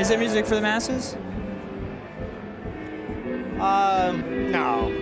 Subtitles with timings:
[0.00, 1.14] Is it music for the masses?
[3.60, 4.98] Um, no.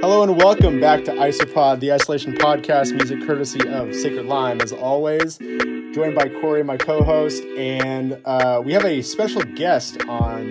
[0.00, 4.72] Hello and welcome back to Isopod, the Isolation Podcast, music courtesy of Sacred Lime, as
[4.72, 5.38] always.
[5.38, 10.50] Joined by Corey, my co-host, and uh, we have a special guest on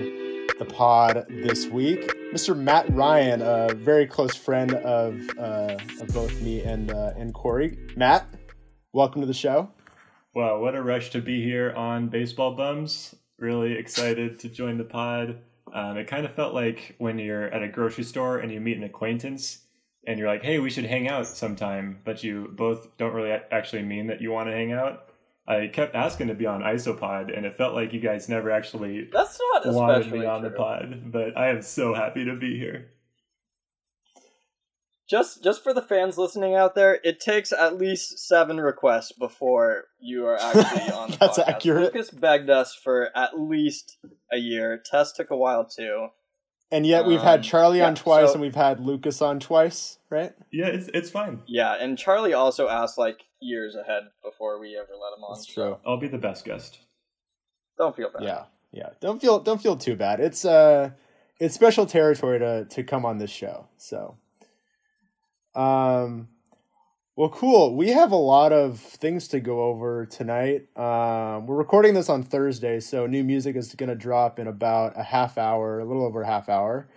[0.59, 2.53] the pod this week, Mr.
[2.53, 7.77] Matt Ryan, a very close friend of, uh, of both me and uh, and Corey.
[7.95, 8.27] Matt,
[8.91, 9.71] welcome to the show.
[10.37, 13.15] Wow, what a rush to be here on Baseball Bums.
[13.39, 15.39] Really excited to join the pod.
[15.73, 18.77] Um, it kind of felt like when you're at a grocery store and you meet
[18.77, 19.63] an acquaintance
[20.05, 23.81] and you're like, hey, we should hang out sometime, but you both don't really actually
[23.81, 25.09] mean that you want to hang out.
[25.47, 29.09] I kept asking to be on Isopod, and it felt like you guys never actually
[29.11, 31.11] That's not wanted me on the pod.
[31.11, 32.91] But I am so happy to be here.
[35.09, 39.85] Just just for the fans listening out there, it takes at least seven requests before
[39.99, 41.47] you are actually on the That's podcast.
[41.47, 41.83] accurate.
[41.93, 43.97] Lucas begged us for at least
[44.31, 44.77] a year.
[44.83, 46.07] Tess took a while too.
[46.69, 49.39] And yet we've Um, had Charlie on yeah, twice so- and we've had Lucas on
[49.39, 50.33] twice, right?
[50.51, 51.41] Yeah, it's it's fine.
[51.47, 55.35] Yeah, and Charlie also asked like years ahead before we ever let him on.
[55.35, 55.77] That's so true.
[55.85, 56.79] I'll be the best guest.
[57.77, 58.23] don't feel bad.
[58.23, 58.89] Yeah, yeah.
[58.99, 60.19] Don't feel don't feel too bad.
[60.19, 60.89] It's uh
[61.39, 63.67] it's special territory to to come on this show.
[63.77, 64.17] So
[65.57, 66.27] um
[67.15, 67.75] well cool.
[67.75, 70.67] We have a lot of things to go over tonight.
[70.77, 75.03] Um we're recording this on Thursday, so new music is gonna drop in about a
[75.03, 76.87] half hour, a little over a half hour.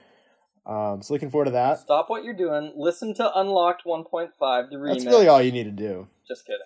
[0.67, 1.79] Um so looking forward to that.
[1.79, 2.73] Stop what you're doing.
[2.77, 4.31] Listen to Unlocked 1.5,
[4.71, 4.93] the remix.
[4.95, 6.07] That's really all you need to do.
[6.29, 6.61] Just kidding.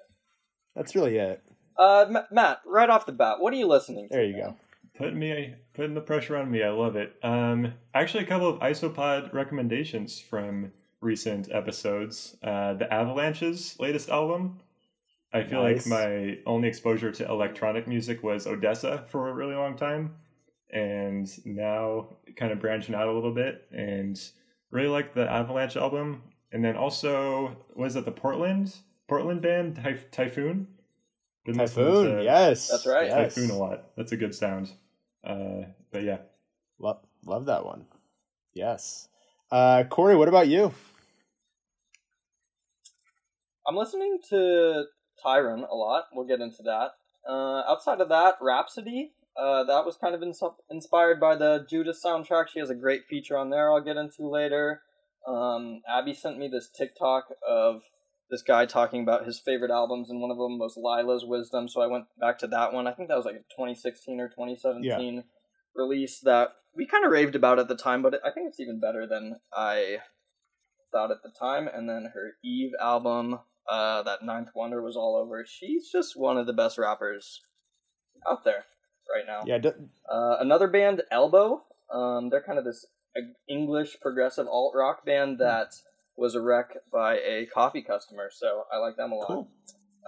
[0.74, 1.42] That's really it.
[1.78, 4.14] Uh, M- Matt, right off the bat, what are you listening to?
[4.14, 4.42] There you man?
[4.42, 4.56] go.
[4.96, 6.62] Putting me putting the pressure on me.
[6.62, 7.14] I love it.
[7.22, 10.70] Um, actually, a couple of isopod recommendations from
[11.04, 12.36] recent episodes.
[12.42, 14.60] Uh, the Avalanche's latest album.
[15.32, 15.86] I feel Nice.
[15.86, 20.14] like my only exposure to electronic music was ODESZA for a really long time,
[20.70, 24.20] and now kind of branching out a little bit and
[24.70, 26.22] really like the Avalanche album.
[26.52, 28.74] And then also was it the Portland
[29.08, 30.68] Portland band Typh- Typhoon?
[31.44, 32.68] Been Typhoon, to yes.
[32.70, 33.08] That's right.
[33.08, 33.34] Yes.
[33.34, 33.90] Typhoon a lot.
[33.96, 34.70] That's a good sound.
[35.22, 36.18] Uh, but yeah,
[36.78, 37.86] Love, love that one.
[38.54, 39.08] Yes.
[39.50, 40.72] Uh, Corey, what about you?
[43.66, 44.84] I'm listening to
[45.24, 46.04] Tyron a lot.
[46.12, 46.90] We'll get into that.
[47.28, 49.12] Uh, outside of that, Rapsody.
[49.36, 52.48] Uh, that was kind of ins- inspired by the Judas soundtrack.
[52.48, 53.72] She has a great feature on there.
[53.72, 54.82] I'll get into later.
[55.26, 57.82] Um, Abby sent me this TikTok of
[58.30, 61.68] this guy talking about his favorite albums, and one of them was Laila's Wisdom.
[61.68, 62.86] So I went back to that one.
[62.86, 65.24] I think that was like a 2016 or 2017
[65.74, 68.80] release that we kind of raved about at the time, but I think it's even
[68.80, 69.98] better than I
[70.92, 71.68] thought at the time.
[71.72, 75.44] And then her Eve album, uh, that 9th Wonder was all over.
[75.46, 77.40] She's just one of the best rappers
[78.28, 78.64] out there
[79.14, 79.42] right now.
[79.46, 79.70] Yeah, d-
[80.08, 81.64] Uh, another band, Elbow.
[81.92, 82.86] Um, they're kind of this
[83.48, 85.72] English progressive alt rock band that
[86.16, 89.26] was a wreck by a coffee customer, so I like them a lot.
[89.26, 89.48] cool.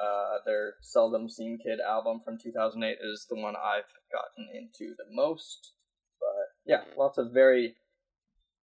[0.00, 5.04] Uh, their Seldom Seen Kid album from 2008 is the one I've gotten into the
[5.10, 5.72] most.
[6.20, 7.76] But yeah, lots of very,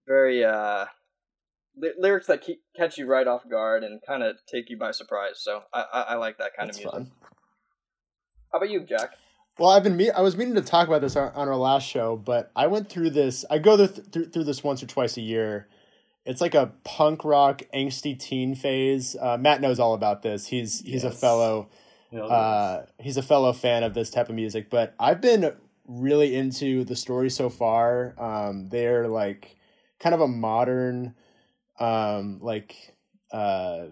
[0.07, 0.85] very uh,
[1.75, 5.35] lyrics that keep, catch you right off guard and kind of take you by surprise.
[5.37, 6.91] So I, I, I like that kind That's of music.
[6.91, 7.11] fun.
[8.51, 9.11] How about you, Jack?
[9.57, 11.87] Well, I've been me- I was meaning to talk about this on, on our last
[11.87, 13.45] show, but I went through this.
[13.49, 15.67] I go th- through through this once or twice a year.
[16.25, 19.15] It's like a punk rock angsty teen phase.
[19.19, 20.47] Uh, Matt knows all about this.
[20.47, 21.69] He's he's a fellow
[22.21, 24.69] uh, he's a fellow fan of this type of music.
[24.69, 25.53] But I've been
[25.87, 28.13] really into the story so far.
[28.17, 29.55] Um, they're like
[29.99, 31.15] kind of a modern,
[31.79, 32.95] um, like
[33.31, 33.85] uh,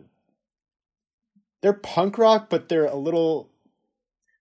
[1.61, 3.49] they're punk rock, but they're a little.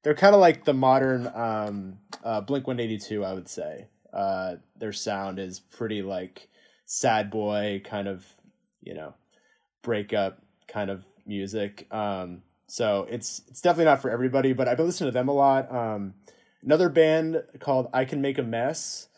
[0.03, 3.89] They're kind of like the modern um, uh, Blink One Eighty Two, I would say.
[4.13, 6.49] Uh, their sound is pretty like
[6.85, 8.27] sad boy kind of,
[8.83, 9.15] you know,
[9.83, 11.87] breakup kind of music.
[11.93, 15.33] Um, so it's it's definitely not for everybody, but I've been listening to them a
[15.33, 15.71] lot.
[15.73, 16.15] Um,
[16.63, 19.09] another band called I Can Make a Mess,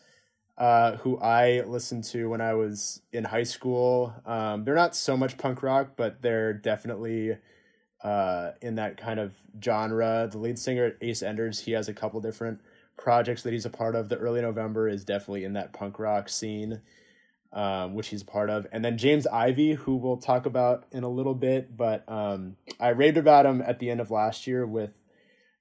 [0.57, 4.13] uh, who I listened to when I was in high school.
[4.25, 7.37] Um, they're not so much punk rock, but they're definitely
[8.03, 9.33] uh, in that kind of
[9.63, 10.27] genre.
[10.31, 12.61] The lead singer Ace Enders, he has a couple different
[12.97, 14.09] projects that he's a part of.
[14.09, 16.81] The early November is definitely in that punk rock scene
[17.53, 21.03] um, which he's a part of, and then James Ivy, who we'll talk about in
[21.03, 21.77] a little bit.
[21.77, 24.91] But um, I raved about him at the end of last year with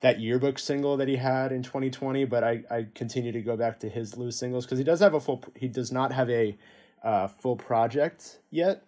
[0.03, 2.27] that yearbook single that he had in 2020.
[2.27, 5.15] But I, I continue to go back to his loose singles because he does have
[5.15, 5.43] a full.
[5.57, 6.57] He does not have a
[7.03, 8.85] uh, full project yet.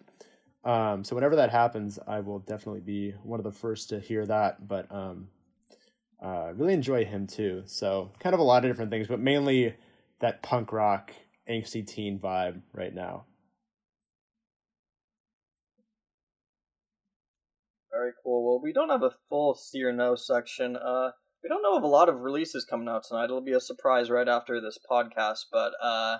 [0.63, 4.25] Um, so whenever that happens, I will definitely be one of the first to hear
[4.25, 4.67] that.
[4.67, 5.27] But um,
[6.21, 7.63] uh, really enjoy him too.
[7.65, 9.75] So kind of a lot of different things, but mainly
[10.19, 11.11] that punk rock
[11.49, 13.25] angsty teen vibe right now.
[17.95, 18.45] Very cool.
[18.45, 20.75] Well, we don't have a full see or no section.
[20.75, 21.11] Uh,
[21.41, 23.25] we don't know of a lot of releases coming out tonight.
[23.25, 25.45] It'll be a surprise right after this podcast.
[25.49, 26.17] But uh,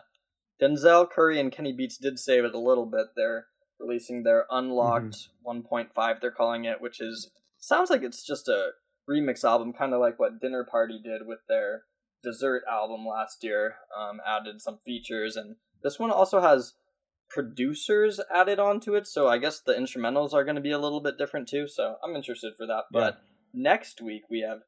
[0.62, 3.07] Denzel Curry and Kenny Beats did save it a little bit.
[3.16, 5.75] They're releasing their unlocked mm-hmm.
[5.75, 6.22] 1.5.
[6.22, 8.69] They're calling it, which is sounds like it's just a
[9.10, 11.83] remix album, kind of like what Dinner Party did with their
[12.24, 13.75] dessert album last year.
[13.98, 16.74] Um, added some features, and this one also has
[17.36, 21.02] producers added onto it, so I guess the instrumentals are going to be a little
[21.02, 21.68] bit different too.
[21.68, 22.86] So I'm interested for that.
[22.92, 23.00] Yeah.
[23.00, 23.18] But
[23.54, 24.60] next week we have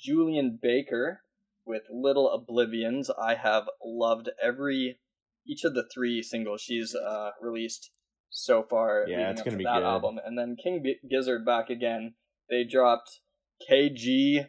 [0.00, 1.20] Julien Baker
[1.66, 3.10] with Little Oblivions.
[3.10, 4.98] I have loved every
[5.46, 7.90] each of the three singles she's uh, released
[8.30, 9.04] so far.
[9.06, 9.84] Yeah, it's gonna be that good.
[9.84, 10.18] album.
[10.24, 12.14] And then King B- Gizzard back again.
[12.48, 13.20] They dropped
[13.70, 14.46] KG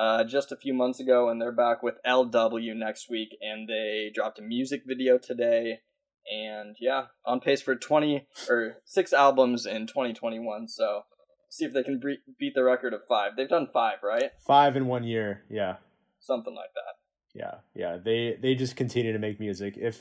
[0.00, 3.36] uh, just a few months ago, and they're back with LW next week.
[3.42, 5.80] And they dropped a music video today
[6.30, 10.68] and yeah, on pace for 20 or six albums in 2021.
[10.68, 11.02] So
[11.48, 13.32] see if they can bre- beat the record of five.
[13.36, 14.30] They've done five, right?
[14.46, 15.44] Five in one year.
[15.50, 15.76] Yeah.
[16.20, 16.94] Something like that.
[17.34, 17.98] Yeah, yeah.
[18.02, 19.76] They they just continue to make music.
[19.76, 20.00] If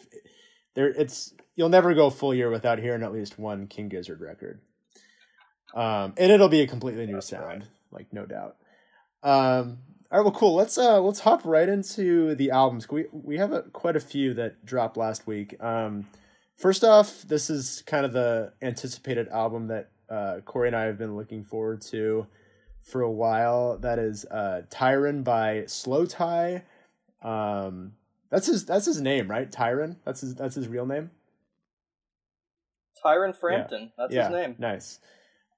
[0.73, 4.61] there, it's you'll never go full year without hearing at least one King Gizzard record.
[5.75, 7.63] Um, and it'll be a completely new That's sound, right.
[7.91, 8.55] like no doubt.
[9.21, 9.79] Um,
[10.09, 10.55] all right, well, cool.
[10.55, 12.89] Let's uh let's hop right into the albums.
[12.89, 15.61] We we have a, quite a few that dropped last week.
[15.61, 16.07] Um,
[16.55, 20.97] first off, this is kind of the anticipated album that uh, Corey and I have
[20.97, 22.25] been looking forward to
[22.83, 23.77] for a while.
[23.77, 26.61] That is uh, Tyron by slowthai.
[27.21, 27.93] Um,
[28.29, 29.51] that's his that's his name, right?
[29.51, 29.97] Tyron.
[30.05, 31.11] That's his that's his real name.
[33.03, 33.81] Tyron Frampton.
[33.81, 33.89] Yeah.
[33.97, 34.55] That's yeah, his name.
[34.57, 34.99] Nice.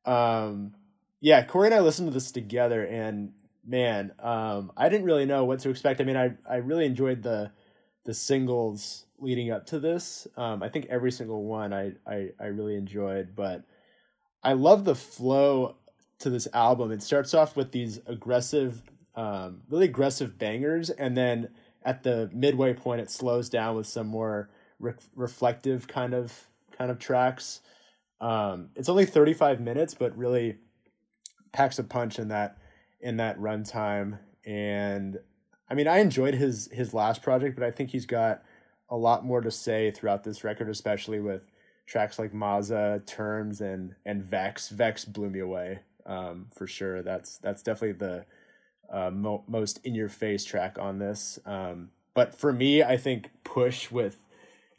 [0.05, 0.73] Um,
[1.21, 3.33] yeah, Corey and I listened to this together, and
[3.65, 6.01] man, um, I didn't really know what to expect.
[6.01, 7.51] I mean, I I really enjoyed the
[8.05, 10.27] the singles leading up to this.
[10.37, 13.63] Um, I think every single one I, I I really enjoyed, but
[14.43, 15.75] I love the flow
[16.19, 16.91] to this album.
[16.91, 18.81] It starts off with these aggressive,
[19.15, 21.49] um, really aggressive bangers, and then
[21.83, 26.47] at the midway point, it slows down with some more re- reflective kind of
[26.77, 27.61] kind of tracks.
[28.21, 30.57] Um, it's only 35 minutes, but really
[31.51, 32.57] packs a punch in that
[33.01, 34.19] in that runtime.
[34.45, 35.19] And
[35.69, 38.43] I mean, I enjoyed his his last project, but I think he's got
[38.89, 41.43] a lot more to say throughout this record, especially with
[41.85, 44.69] tracks like Mazza, Terms, and and Vex.
[44.69, 47.01] Vex blew me away um, for sure.
[47.01, 48.25] That's that's definitely the
[48.91, 51.39] uh, mo- most in your face track on this.
[51.45, 54.17] Um, but for me, I think Push with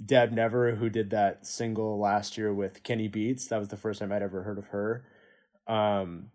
[0.04, 3.46] Deb Never, who did that single last year with Kenny Beats.
[3.46, 5.04] That was the first time I'd ever heard of her.
[5.66, 6.30] Um,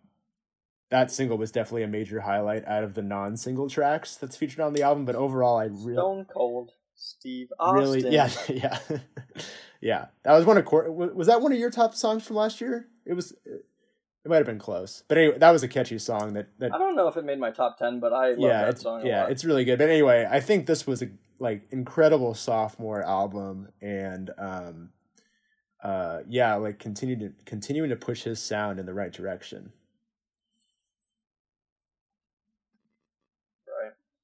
[0.90, 4.74] that single was definitely a major highlight out of the non-single tracks that's featured on
[4.74, 5.06] the album.
[5.06, 7.80] But overall, I really Stone Cold Steve Austin.
[7.80, 8.80] Really, yeah, yeah,
[9.82, 10.06] yeah.
[10.24, 12.88] That was one of was that one of your top songs from last year?
[13.06, 13.34] It was.
[13.44, 16.34] It might have been close, but anyway, that was a catchy song.
[16.34, 18.66] That, that I don't know if it made my top ten, but I love yeah,
[18.66, 19.06] that song.
[19.06, 19.78] yeah, it's really good.
[19.78, 24.90] But anyway, I think this was a like incredible sophomore album, and um,
[25.84, 29.72] uh, yeah, like continue to continuing to push his sound in the right direction.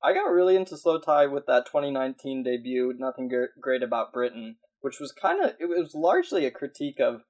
[0.03, 5.11] I got really into slowthai with that 2019 debut, Nothing Great About Britain, which was
[5.11, 7.21] kind of, it was largely a critique of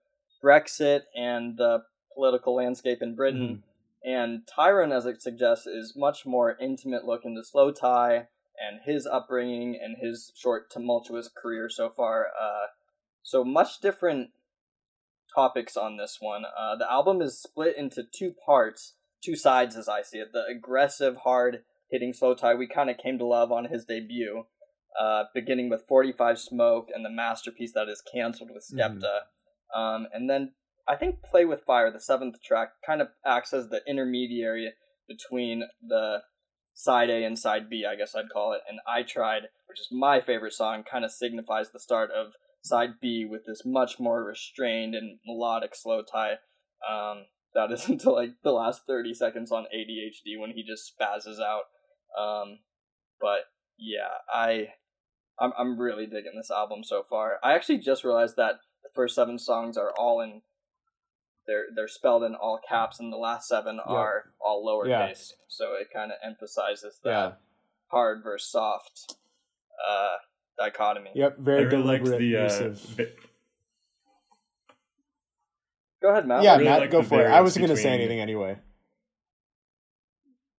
[0.44, 1.84] Brexit and the
[2.16, 3.64] political landscape in Britain.
[4.06, 4.10] Mm-hmm.
[4.10, 8.28] And Tyron, as it suggests, is much more intimate look into slowthai
[8.62, 12.28] and his upbringing and his short, tumultuous career so far.
[12.40, 12.68] Uh,
[13.22, 14.30] so much different
[15.34, 16.44] topics on this one.
[16.46, 20.32] Uh, the album is split into two parts, two sides as I see it.
[20.34, 24.46] The aggressive, hard, hitting slowthai we kind of came to love on his debut,
[25.00, 28.98] uh, beginning with 45 Smoke and the masterpiece that is canceled with mm-hmm.
[28.98, 29.20] Skepta.
[29.76, 29.80] Mm.
[29.80, 30.54] Um, and then
[30.88, 34.74] I think Play with Fire, the seventh track, kind of acts as the intermediary
[35.08, 36.20] between the
[36.74, 38.62] side A and side B, I guess I'd call it.
[38.68, 42.34] And I Tried, which is my favorite song, kind of signifies the start of
[42.64, 46.36] side B with this much more restrained and melodic slowthai.
[46.90, 51.40] Um, that is until like the last 30 seconds on ADHD when he just spazzes
[51.40, 51.64] out.
[52.20, 52.60] Um,
[53.20, 53.46] but
[53.78, 54.70] yeah, I
[55.40, 57.40] I'm I'm really digging this album so far.
[57.44, 60.42] I actually just realized that the first seven songs are all in
[61.48, 63.94] they're they're spelled in all caps and the last seven yeah.
[63.94, 64.88] are all lowercase.
[64.90, 65.36] Yeah.
[65.48, 67.32] So it kind of emphasizes that yeah.
[67.88, 69.16] hard versus soft
[69.88, 70.18] uh,
[70.58, 71.12] dichotomy.
[71.16, 73.06] Yep, very deliberate the, uh,
[76.02, 76.44] Go ahead, Matt.
[76.44, 77.30] Yeah, really Matt, go for it.
[77.30, 78.58] I wasn't going to say anything anyway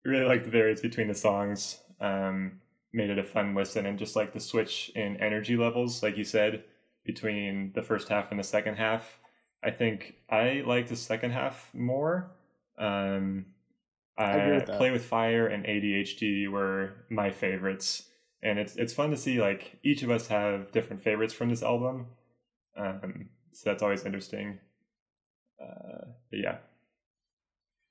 [0.05, 1.79] really like the variance between the songs.
[2.01, 2.61] Um,
[2.93, 6.25] made it a fun listen, and just like the switch in energy levels, like you
[6.25, 6.65] said,
[7.05, 9.19] between the first half and the second half.
[9.65, 12.31] I think I like the second half more.
[12.79, 13.47] Um,
[14.19, 14.67] I uh, with.
[14.67, 18.09] Play with Fire and ADHD were my favorites,
[18.43, 21.63] and it's it's fun to see like each of us have different favorites from this
[21.63, 22.07] album.
[22.77, 24.59] Um, so that's always interesting.
[25.61, 26.57] Uh, but yeah,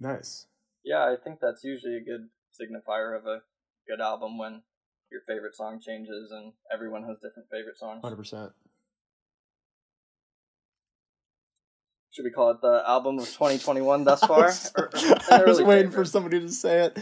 [0.02, 0.48] Nice.
[0.84, 3.42] Yeah, I think that's usually a good signifier of a
[3.88, 4.64] good album when
[5.12, 8.02] your favorite song changes and everyone has different favorite songs.
[8.04, 8.52] Hundred percent.
[12.12, 14.44] Should we call it the album of 2021 thus far?
[14.44, 15.92] I was, Or- or I was waiting favorite?
[15.94, 17.00] for somebody to say it.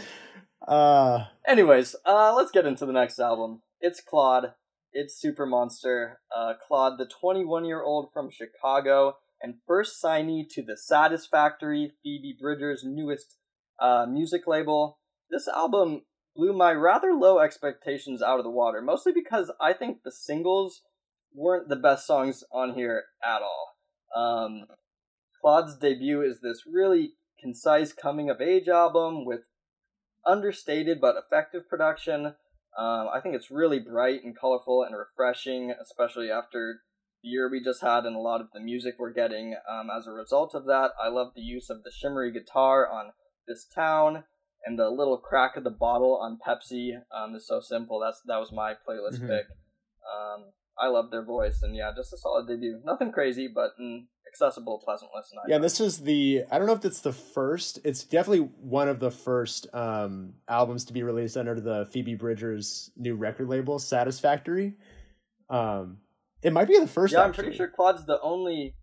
[0.66, 3.62] Uh, Anyways, uh, let's get into the next album.
[3.80, 4.52] It's Claud.
[4.92, 6.20] It's Super Monster.
[6.36, 11.92] Uh, Claud, the 21 year old from Chicago and first signee to the Saddest Factory,
[12.02, 13.36] Phoebe Bridgers' newest
[13.80, 14.98] uh, music label.
[15.30, 16.02] This album
[16.34, 20.82] blew my rather low expectations out of the water, mostly because I think the singles
[21.34, 23.76] weren't the best songs on here at all.
[24.14, 24.66] Um,
[25.40, 29.44] Claud's debut is this really concise coming of age album with
[30.26, 32.34] understated but effective production.
[32.78, 36.80] Um, I think it's really bright and colorful and refreshing, especially after
[37.22, 39.56] the year we just had and a lot of the music we're getting.
[39.68, 43.12] Um, as a result of that, I love the use of the shimmery guitar on
[43.50, 44.22] This Town
[44.64, 47.98] and the little crack of the bottle on Pepsi um, is so simple.
[47.98, 49.28] That's that was my playlist Mhm.
[49.28, 49.46] pick.
[50.14, 52.80] Um, I love their voice and yeah, just a solid debut.
[52.84, 55.38] Nothing crazy, but an accessible, pleasant listen.
[55.44, 56.44] I yeah, this is the.
[56.50, 57.80] I don't know if it's the first.
[57.84, 62.90] It's definitely one of the first um, albums to be released under the Phoebe Bridgers'
[62.96, 64.76] new record label, Saddest Factory.
[65.50, 65.98] Um,
[66.42, 67.12] it might be the first.
[67.12, 67.56] yeah, I'm pretty actually.
[67.58, 68.74] sure Claud's the only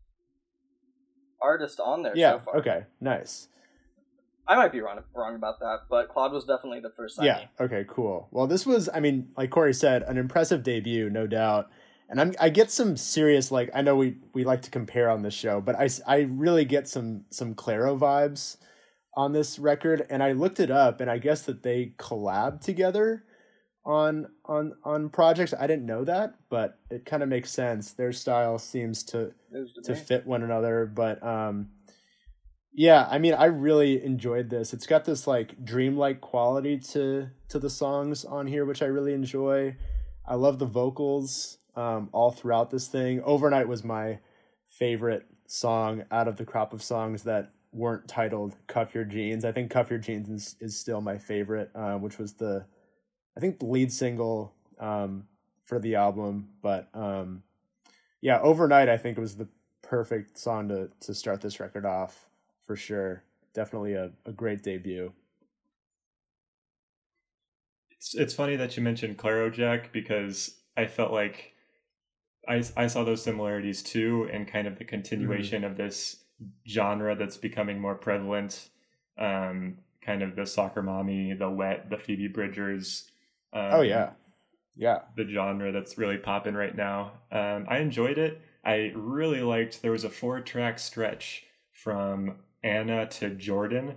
[1.41, 2.33] artist on there Yeah.
[2.33, 2.57] so far.
[2.57, 2.85] Okay.
[2.99, 3.47] Nice.
[4.47, 7.25] I might be wrong wrong about that, but Claud was definitely the first signee.
[7.25, 7.45] Yeah.
[7.59, 7.85] Okay.
[7.87, 8.27] Cool.
[8.31, 11.69] Well, this was, I mean, like Corey said, an impressive debut, no doubt.
[12.09, 15.23] And I'm, I get some serious, like, I know we we like to compare on
[15.23, 18.57] this show, but I I really get some some Clairo vibes
[19.15, 20.05] on this record.
[20.09, 23.25] And I looked it up, and I guess that they collab together
[23.85, 25.53] on on on projects.
[25.59, 27.91] I didn't know that, but it kind of makes sense.
[27.91, 31.69] Their style seems to to to fit one another but um
[32.77, 34.71] yeah i mean i really enjoyed this.
[34.71, 39.13] It's got this like dreamlike quality to to the songs on here which i really
[39.13, 39.75] enjoy.
[40.25, 43.21] I love the vocals um all throughout this thing.
[43.23, 44.19] Overnight was my
[44.69, 49.43] favorite song out of the crop of songs that weren't titled cuff your jeans.
[49.43, 52.63] I think cuff your jeans is, is still my favorite uh, which was the
[53.35, 55.25] i think the lead single um
[55.65, 56.49] for the album.
[56.61, 57.41] But um
[58.21, 59.47] yeah, overnight I think it was the
[59.81, 62.26] perfect song to to start this record off
[62.67, 63.23] for sure.
[63.53, 65.13] Definitely a, a great debut.
[67.91, 71.53] it's it's funny that you mentioned Clairo Jack because I felt like
[72.47, 76.17] I I saw those similarities too, and kind of the continuation of this
[76.67, 78.69] genre that's becoming more prevalent.
[79.17, 83.09] Um, kind of the soccer mommy, the wet, the Phoebe Bridgers.
[83.53, 84.11] Um, oh yeah.
[84.79, 84.99] Yeah.
[85.15, 87.13] the genre that's really popping right now.
[87.31, 88.39] Um, I enjoyed it.
[88.63, 89.81] I really liked.
[89.81, 92.35] There was a four track stretch from
[92.67, 93.95] Anna to Jordan,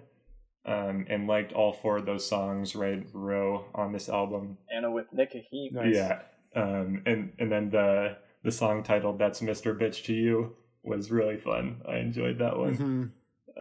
[0.64, 4.58] um, and liked all four of those songs right row on this album.
[4.74, 5.74] Anna with Nick Hakim.
[5.74, 5.94] Nice.
[5.96, 6.20] Yeah,
[6.54, 9.76] um, and and then the the song titled "That's Mr.
[9.78, 11.82] Bitch to You" was really fun.
[11.88, 12.76] I enjoyed that one.
[12.76, 13.10] Mhm.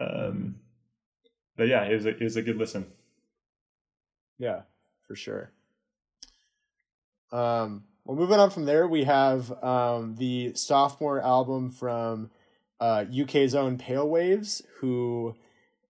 [0.00, 0.54] Um,
[1.56, 2.86] but yeah, it was a, it was a good listen.
[4.38, 4.62] Yeah,
[5.06, 5.52] for sure.
[7.32, 12.30] Um, well, moving on from there, we have um, the sophomore album from
[12.80, 15.34] uh, UK's own Pale Waves, who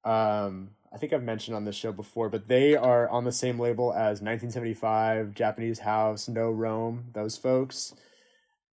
[0.05, 3.59] um, I think I've mentioned on this show before, but they are on the same
[3.59, 7.95] label as 1975, Japanese House, No Rome, those folks.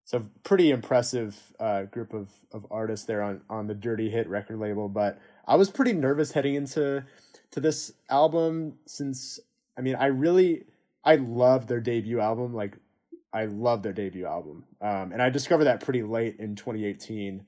[0.05, 4.59] So pretty impressive uh, group of, of artists there on, on the Dirty Hit record
[4.59, 4.87] label.
[4.87, 7.03] But I was pretty nervous heading into
[7.51, 9.39] to this album since
[9.77, 10.65] I mean I really
[11.03, 12.53] I love their debut album.
[12.53, 12.77] Like
[13.33, 17.45] I love their debut album, um, and I discovered that pretty late in 2018,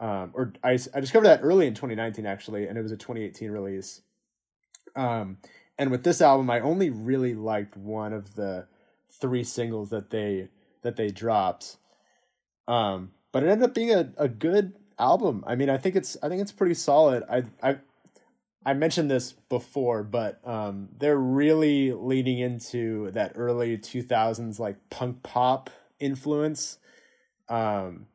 [0.00, 3.50] um, or I I discovered that early in 2019 actually, and it was a 2018
[3.50, 4.02] release.
[4.96, 5.38] Um,
[5.78, 8.66] and with this album, I only really liked one of the
[9.20, 10.48] three singles that they
[10.82, 11.76] that they dropped.
[12.66, 15.44] Um, but it ended up being a, a good album.
[15.46, 17.24] I mean, I think it's I think it's pretty solid.
[17.30, 17.78] I I
[18.64, 25.22] I mentioned this before, but um, they're really leaning into that early 2000s like punk
[25.22, 26.78] pop influence.
[27.48, 28.06] Um,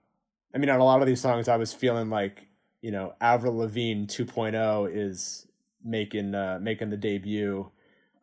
[0.54, 2.48] I mean, on a lot of these songs, I was feeling like
[2.82, 5.48] you know Avril Lavigne 2.0 is
[5.84, 7.70] making uh, making the debut.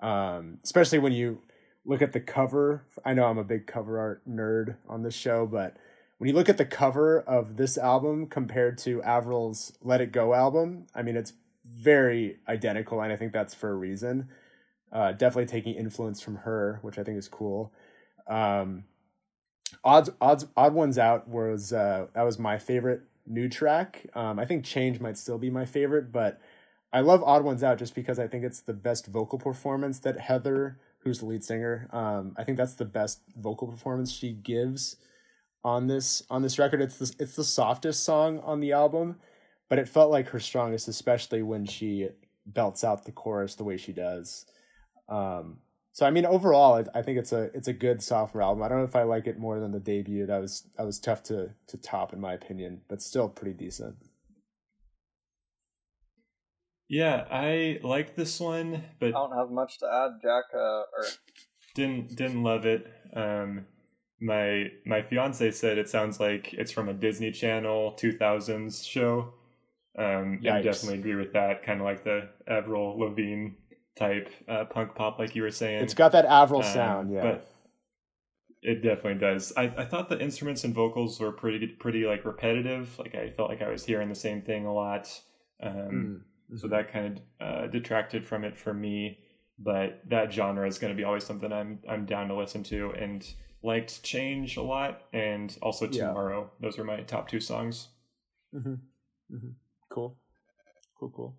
[0.00, 1.42] Um, especially when you
[1.84, 2.84] look at the cover.
[3.04, 5.76] I know I'm a big cover art nerd on this show, but
[6.18, 10.34] when you look at the cover of this album compared to Avril's Let It Go
[10.34, 11.32] album, I mean it's
[11.64, 14.28] very identical, and I think that's for a reason.
[14.92, 17.72] Uh, definitely taking influence from her, which I think is cool.
[18.26, 18.84] Um,
[19.84, 24.06] odds, odds, odd ones out was uh, that was my favorite new track.
[24.14, 26.40] Um, I think Change might still be my favorite, but
[26.92, 30.18] I love Odd Ones Out just because I think it's the best vocal performance that
[30.18, 34.96] Heather, who's the lead singer, um, I think that's the best vocal performance she gives
[35.62, 36.80] on this on this record.
[36.82, 39.16] It's the it's the softest song on the album,
[39.68, 42.08] but it felt like her strongest, especially when she
[42.46, 44.46] belts out the chorus the way she does.
[45.08, 45.58] Um,
[46.00, 48.62] so I mean, overall, I, I think it's a it's a good sophomore album.
[48.62, 50.24] I don't know if I like it more than the debut.
[50.24, 53.96] That was that was tough to to top in my opinion, but still pretty decent.
[56.88, 60.22] Yeah, I like this one, but I don't have much to add.
[60.22, 61.04] Jack uh, or
[61.74, 62.90] didn't didn't love it.
[63.14, 63.66] Um,
[64.22, 69.34] my my fiance said it sounds like it's from a Disney Channel 2000s show.
[69.98, 71.62] Um, I definitely agree with that.
[71.62, 73.50] Kind of like the Avril Lavigne
[74.00, 75.82] type uh, punk pop, like you were saying.
[75.82, 77.22] It's got that Avril um, sound, yeah.
[77.22, 77.48] But
[78.62, 79.52] it definitely does.
[79.56, 82.98] I, I thought the instruments and vocals were pretty pretty like repetitive.
[82.98, 85.08] Like I felt like I was hearing the same thing a lot.
[85.62, 86.20] Um, mm
[86.56, 89.20] so that kind of uh, detracted from it for me.
[89.56, 92.90] But that genre is going to be always something I'm I'm down to listen to
[92.90, 93.24] and
[93.62, 96.40] liked Change a lot and also Tomorrow.
[96.40, 96.66] Yeah.
[96.66, 97.90] Those are my top two songs.
[98.52, 98.72] Mm-hmm.
[99.32, 99.50] Mm-hmm.
[99.92, 100.16] Cool,
[100.98, 101.36] cool, cool.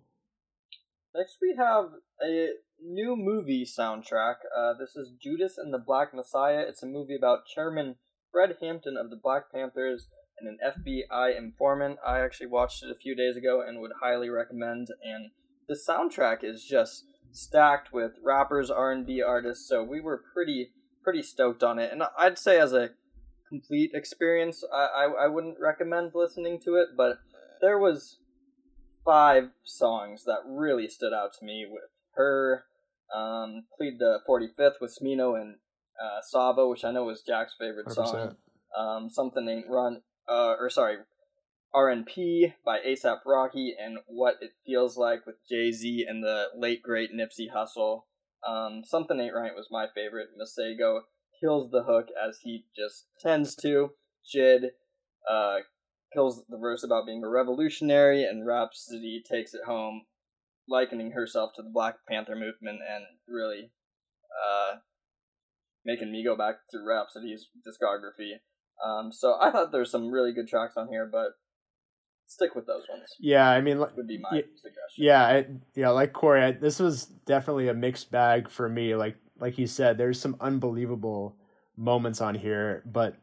[1.14, 1.90] Next we have
[2.24, 2.52] a
[2.82, 4.36] new movie soundtrack.
[4.56, 6.64] Uh, this is Judas and the Black Messiah.
[6.66, 7.96] It's a movie about Chairman
[8.30, 11.98] Fred Hampton of the Black Panthers and an FBI informant.
[12.06, 14.88] I actually watched it a few days ago and would highly recommend.
[15.04, 15.32] And
[15.68, 19.68] the soundtrack is just stacked with rappers, R and B artists.
[19.68, 20.70] So we were pretty
[21.04, 21.92] pretty stoked on it.
[21.92, 22.90] And I'd say as a
[23.50, 27.18] complete experience, I I, I wouldn't recommend listening to it, but
[27.60, 28.18] there was
[29.04, 32.64] five songs that really stood out to me with her.
[33.14, 35.56] Um, plead the 45th with Smino and
[36.02, 37.94] uh, which I know was Jack's favorite 100%.
[37.94, 38.36] song.
[38.76, 40.98] Um, something ain't run uh, or sorry,
[41.74, 46.82] RNP by ASAP Rocky and What It Feels Like with Jay Z and the late
[46.82, 48.02] great Nipsey Hussle.
[48.46, 50.28] Um, Something Ain't Right was my favorite.
[50.40, 51.00] Masego
[51.40, 53.90] kills the hook as he just tends to.
[54.34, 54.70] Jid
[55.30, 55.58] uh,
[56.14, 60.02] kills the verse about being a revolutionary, and Rapsody takes it home,
[60.68, 63.70] likening herself to the Black Panther movement and really
[64.32, 64.76] uh,
[65.84, 68.40] making me go back through Rapsody's discography.
[68.84, 71.32] Um, so I thought there's some really good tracks on here, but
[72.26, 73.04] stick with those ones.
[73.20, 75.04] Yeah, I mean, would be my yeah, suggestion.
[75.04, 78.94] Yeah, I, yeah, like Corey, I, this was definitely a mixed bag for me.
[78.94, 81.36] Like, like you said, there's some unbelievable
[81.76, 83.16] moments on here, but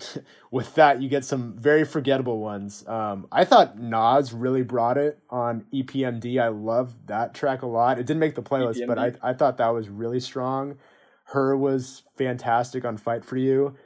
[0.50, 2.86] with that, you get some very forgettable ones.
[2.86, 6.40] Um, I thought Nas really brought it on EPMD.
[6.40, 7.98] I love that track a lot.
[7.98, 8.86] It didn't make the playlist, EPMD.
[8.86, 10.78] but I, I thought that was really strong.
[11.24, 13.76] Her was fantastic on Fight for You.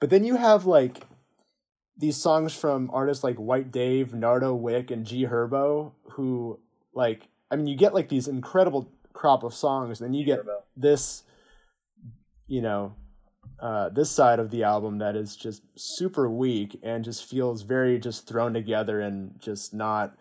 [0.00, 1.04] But then you have like
[1.96, 6.60] these songs from artists like White Dave, Nardo Wick, and G Herbo, who
[6.94, 10.40] like I mean you get like these incredible crop of songs, and you get
[10.76, 11.24] this,
[12.46, 12.94] you know,
[13.60, 17.98] uh, this side of the album that is just super weak and just feels very
[17.98, 20.16] just thrown together and just not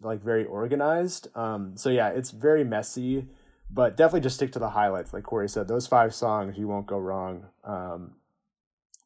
[0.00, 1.28] like very organized.
[1.36, 3.26] Um, so yeah, it's very messy,
[3.70, 5.12] but definitely just stick to the highlights.
[5.12, 7.46] Like Corey said, those five songs you won't go wrong.
[7.64, 8.14] Um,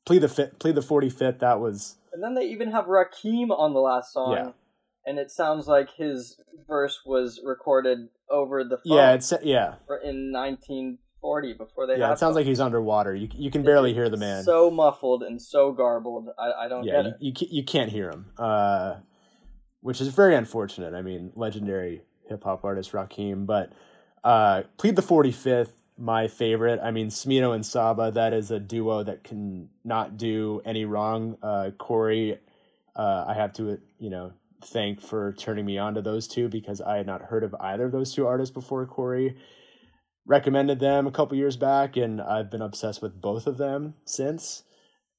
[0.07, 1.39] Plead the fit, plead the forty fifth.
[1.39, 1.97] That was.
[2.13, 4.33] And then they even have Rakim on the last song.
[4.33, 4.51] Yeah.
[5.07, 8.99] And it sounds like his verse was recorded over the phone.
[8.99, 9.77] Yeah, it's yeah.
[10.03, 10.35] In
[11.25, 11.99] 1940, before they.
[11.99, 13.15] Yeah, it sounds like he's underwater.
[13.15, 14.45] You you can barely hear the man.
[14.45, 16.29] So muffled and so garbled.
[16.39, 17.11] I, I don't yeah.
[17.21, 18.97] You, you you can't hear him, uh,
[19.81, 20.95] which is very unfortunate.
[20.95, 23.73] I mean, legendary hip hop artist Rakim, but
[24.23, 26.81] uh, plead the forty fifth my favorite.
[26.83, 31.37] I mean, Smino and Saba, that is a duo that can not do any wrong.
[31.43, 32.39] Uh, Corey,
[32.97, 34.33] uh, I have to, you know,
[34.65, 37.85] thank for turning me on to those two because I had not heard of either
[37.85, 38.87] of those two artists before.
[38.87, 39.37] Corey
[40.27, 44.63] recommended them a couple years back, and I've been obsessed with both of them since.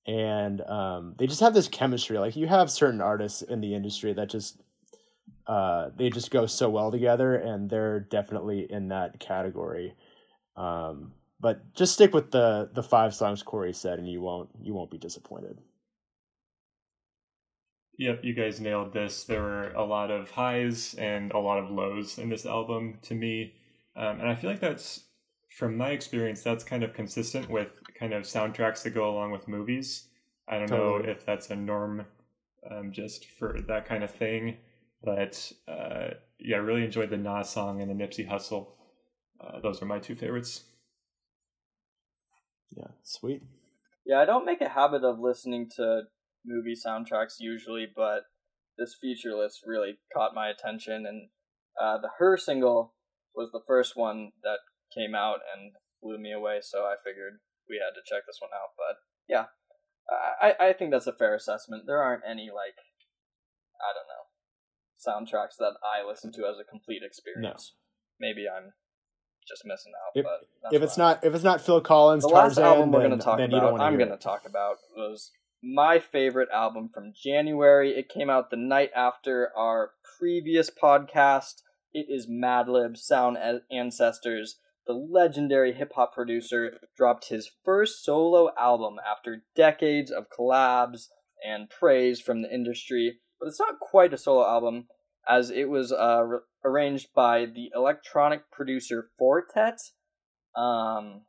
[0.07, 2.19] And um, they just have this chemistry.
[2.19, 4.61] Like you have certain artists in the industry that just
[5.47, 9.95] uh, they just go so well together, and they're definitely in that category.
[10.55, 14.73] Um, but just stick with the the five songs Corey said, and you won't you
[14.73, 15.59] won't be disappointed.
[17.97, 19.23] Yep, you guys nailed this.
[19.23, 23.15] There were a lot of highs and a lot of lows in this album to
[23.15, 23.53] me.
[23.95, 25.05] Um, and I feel like that's,
[25.58, 29.47] from my experience, that's kind of consistent with kind of soundtracks that go along with
[29.47, 30.08] movies.
[30.47, 31.03] I don't totally.
[31.03, 32.05] know if that's a norm
[32.69, 34.58] um, just for that kind of thing.
[35.03, 38.67] But uh, yeah, I really enjoyed the Nas song and the Nipsey Hussle.
[39.39, 40.63] Uh, those are my two favorites.
[42.75, 43.43] Yeah, sweet.
[44.05, 46.01] Yeah, I don't make a habit of listening to
[46.45, 48.23] movie soundtracks usually, but
[48.77, 51.05] this feature list really caught my attention.
[51.05, 51.29] And
[51.81, 52.94] uh, the Her single
[53.35, 54.59] was the first one that
[54.93, 58.51] came out and blew me away, so I figured we had to check this one
[58.53, 58.73] out.
[58.77, 59.45] But yeah,
[60.41, 61.83] I, I think that's a fair assessment.
[61.85, 62.77] There aren't any, like,
[63.81, 64.25] I don't know,
[65.01, 67.73] soundtracks that I listen to as a complete experience.
[68.19, 68.27] No.
[68.27, 68.73] Maybe I'm
[69.47, 70.11] just missing out.
[70.15, 72.99] If, but if it's not if it's not Phil Collins, the Tarzan, last album we're
[72.99, 77.91] going to talk about, I'm going to talk about was my favorite album from January.
[77.91, 81.61] It came out the night after our previous podcast.
[81.97, 83.38] It is Madlib Sound
[83.71, 84.60] Ancestors.
[84.86, 91.08] The legendary hip hop producer dropped his first solo album after decades of collabs
[91.41, 93.19] and praise from the industry.
[93.39, 94.88] But it's not quite a solo album,
[95.25, 99.79] as it was uh, re- arranged by the electronic producer Four Tet.
[100.53, 101.21] Um,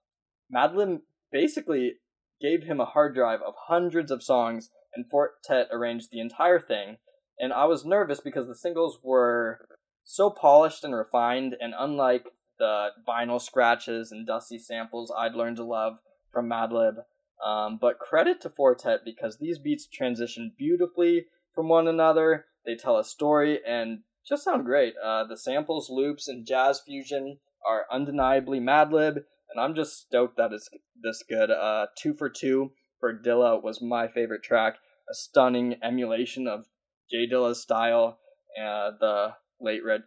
[0.52, 1.92] Madlib basically
[2.40, 6.59] gave him a hard drive of hundreds of songs, and Four Tet arranged the entire
[6.59, 6.96] thing.
[7.38, 9.61] And I was nervous because the singles were
[10.08, 15.64] so polished and refined, and unlike the vinyl scratches and dusty samples I'd learned to
[15.64, 15.98] love
[16.32, 17.04] from Madlib.
[17.44, 22.46] Um, but credit to Four Tet because these beats transition beautifully from one another.
[22.64, 24.94] They tell a story and just sound great.
[25.04, 27.38] Uh, the samples, loops, and jazz fusion
[27.68, 29.16] are undeniably Madlib,
[29.50, 30.70] and I'm just stoked that it's
[31.02, 31.50] this good.
[31.50, 34.76] Uh, two for two for Dilla was my favorite track.
[35.10, 36.66] A stunning emulation of
[37.10, 38.18] J Dilla's style.
[38.58, 40.02] Uh, the late red,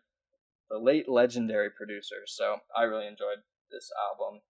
[0.70, 2.24] the late legendary producer.
[2.26, 3.40] So I really enjoyed
[3.72, 4.42] this album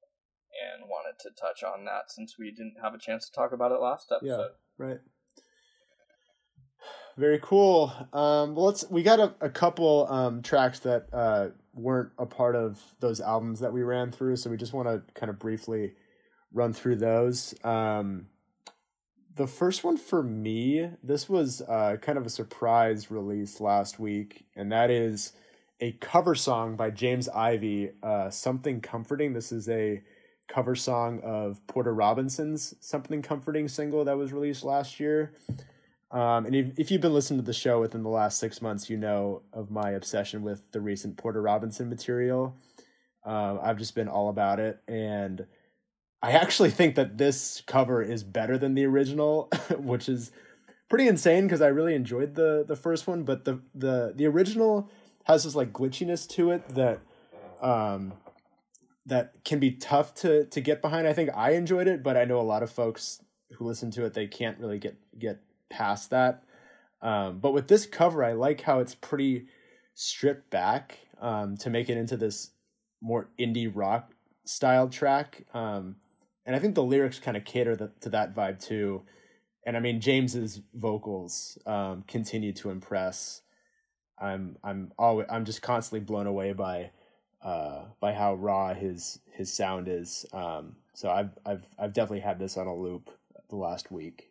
[0.49, 3.71] and wanted to touch on that since we didn't have a chance to talk about
[3.71, 4.51] it last episode.
[4.79, 4.99] Yeah, right.
[7.17, 7.91] Very cool.
[8.13, 8.89] Um, well, let's.
[8.89, 13.59] We got a, a couple um, tracks that uh, weren't a part of those albums
[13.59, 15.93] that we ran through, so we just want to kind of briefly
[16.53, 17.53] run through those.
[17.63, 18.27] Um,
[19.39, 24.45] the first one for me, this was uh, kind of a surprise release last week,
[24.53, 25.31] and that is
[25.79, 30.03] a cover song by James Ivy, uh, "Something Comforting." This is a
[30.49, 35.31] cover song of Porter Robinson's "Something Comforting" single that was released last year.
[36.11, 38.89] Um, and if, if you've been listening to the show within the last six months,
[38.89, 42.57] you know of my obsession with the recent Porter Robinson material.
[43.23, 44.81] Um, I've just been all about it.
[44.85, 45.45] And
[46.21, 50.31] I actually think that this cover is better than the original, which is
[50.89, 53.23] pretty insane because I really enjoyed the the first one.
[53.23, 54.89] But the, the, the original
[55.25, 56.99] has this like glitchiness to it that
[57.61, 58.13] um,
[59.05, 61.07] that can be tough to to get behind.
[61.07, 63.21] I think I enjoyed it, but I know a lot of folks
[63.53, 66.43] who listen to it they can't really get get past that.
[67.01, 69.47] Um, but with this cover, I like how it's pretty
[69.93, 72.51] stripped back um, to make it into this
[73.01, 74.11] more indie rock
[74.45, 75.45] style track.
[75.53, 75.95] Um,
[76.45, 79.03] and I think the lyrics kind of cater the, to that vibe too.
[79.65, 83.41] And I mean, James's vocals um, continue to impress.
[84.19, 86.91] I'm I'm always I'm just constantly blown away by
[87.43, 90.25] uh, by how raw his his sound is.
[90.33, 93.09] Um, so I've I've I've definitely had this on a loop
[93.49, 94.29] the last week.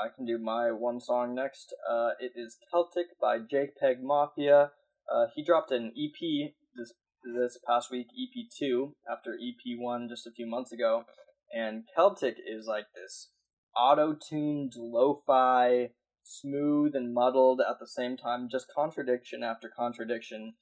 [0.00, 1.74] I can do my one song next.
[1.88, 4.70] Uh, it is Celtic by JPEG Mafia.
[5.10, 6.92] Uh, he dropped an EP this
[7.34, 11.04] this past week, EP two, after EP one just a few months ago.
[11.52, 13.30] And Celtic is like this
[13.76, 15.90] auto-tuned lo-fi,
[16.22, 20.54] smooth and muddled at the same time, just contradiction after contradiction.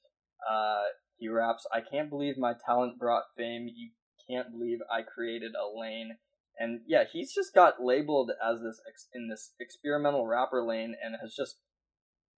[0.49, 0.83] Uh,
[1.17, 3.67] he raps, "I can't believe my talent brought fame.
[3.67, 3.91] You
[4.27, 6.17] can't believe I created a lane."
[6.57, 11.15] And yeah, he's just got labeled as this ex- in this experimental rapper lane and
[11.21, 11.59] has just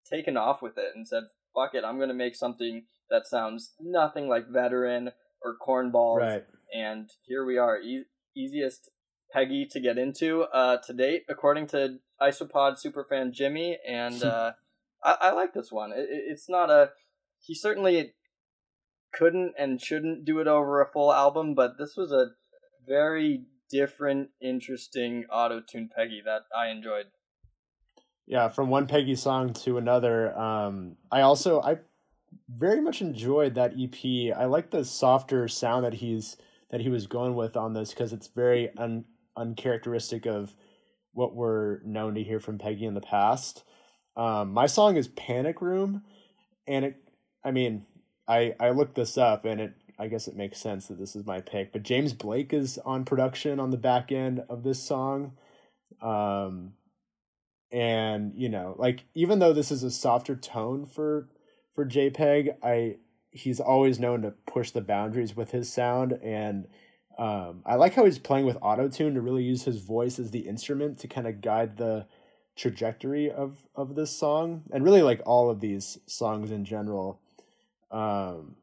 [0.05, 4.27] taken off with it and said, "Fuck it, I'm gonna make something that sounds nothing
[4.27, 5.11] like veteran
[5.41, 6.45] or cornballs." Right.
[6.73, 8.89] And here we are, e- easiest
[9.33, 13.77] Peggy to get into uh, to date, according to Isopod superfan Jimmy.
[13.87, 14.53] And uh,
[15.03, 15.91] I-, I like this one.
[15.91, 16.91] It- it's not a
[17.39, 18.13] he certainly
[19.13, 22.31] couldn't and shouldn't do it over a full album, but this was a
[22.87, 27.07] very different, interesting auto tune Peggy that I enjoyed.
[28.31, 30.33] Yeah, from one Peggy song to another.
[30.39, 31.79] Um, I also I
[32.47, 34.33] very much enjoyed that EP.
[34.33, 36.37] I like the softer sound that he's
[36.69, 39.03] that he was going with on this because it's very un,
[39.35, 40.55] uncharacteristic of
[41.11, 43.65] what we're known to hear from Peggy in the past.
[44.15, 46.01] Um, my song is Panic Room,
[46.65, 47.03] and it,
[47.43, 47.85] I mean,
[48.29, 51.25] I I looked this up and it I guess it makes sense that this is
[51.25, 51.73] my pick.
[51.73, 55.33] But James Blake is on production on the back end of this song.
[56.01, 56.75] Um,
[57.71, 61.29] and you know, like even though this is a softer tone for
[61.73, 62.97] for JPEG, I
[63.31, 66.19] he's always known to push the boundaries with his sound.
[66.21, 66.67] And
[67.17, 70.31] um, I like how he's playing with auto tune to really use his voice as
[70.31, 72.07] the instrument to kind of guide the
[72.57, 77.21] trajectory of of this song and really like all of these songs in general.
[77.89, 78.57] Um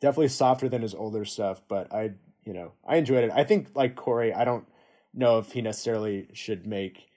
[0.00, 2.12] definitely softer than his older stuff but i
[2.44, 3.32] you know i enjoyed it.
[3.34, 4.64] I think like corey i don't
[5.12, 7.07] know if he necessarily should make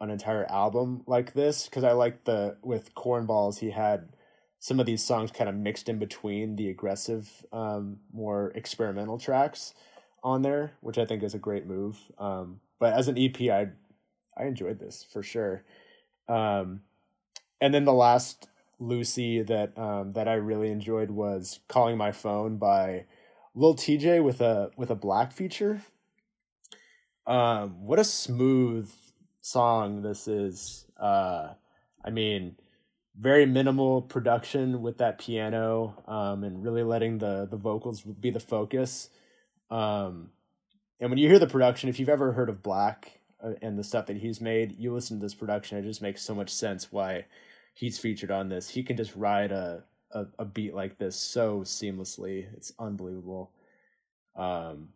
[0.00, 4.08] an entire album like this because i like the with cornballs he had
[4.58, 9.74] some of these songs kind of mixed in between the aggressive um more experimental tracks
[10.22, 13.68] on there which i think is a great move um but as an ep i
[14.36, 15.64] i enjoyed this for sure
[16.28, 16.80] um
[17.60, 18.48] and then the last
[18.80, 23.04] Lucy that um, that I really enjoyed was "Calling My Phone" by
[23.54, 25.82] Lil Tjay with a with a 6LACK feature.
[27.26, 28.90] Um, what a smooth
[29.40, 30.86] song this is.
[30.98, 31.54] Uh,
[32.04, 32.56] I mean,
[33.18, 38.40] very minimal production with that piano, um, and really letting the the vocals be the
[38.40, 39.10] focus.
[39.70, 40.30] Um,
[41.00, 43.04] and when you hear the production, if you've ever heard of 6LACK
[43.42, 46.22] uh, and the stuff that he's made, you listen to this production, it just makes
[46.22, 47.24] so much sense why
[47.72, 48.68] he's featured on this.
[48.68, 52.46] He can just ride a a, a beat like this so seamlessly.
[52.56, 53.52] It's unbelievable.
[54.36, 54.88] Um,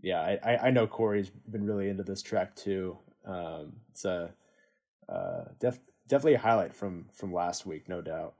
[0.00, 2.98] yeah, I, I know Corey's been really into this track too.
[3.28, 4.32] Um, it's a
[5.08, 8.34] uh, def, definitely a highlight from from last week, no doubt.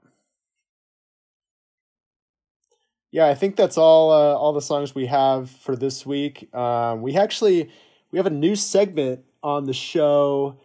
[3.11, 6.53] Yeah, I think that's all uh, all the songs we have for this week.
[6.53, 7.69] Um, we actually
[8.11, 10.59] we have a new segment on the show